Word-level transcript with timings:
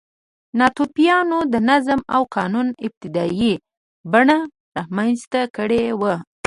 ناتوفیانو 0.59 1.39
د 1.53 1.55
نظم 1.69 1.99
او 2.15 2.21
قانون 2.35 2.67
ابتدايي 2.87 3.53
بڼه 4.11 4.37
رامنځته 4.77 5.41
کړې 5.55 5.83
وه. 6.01 6.15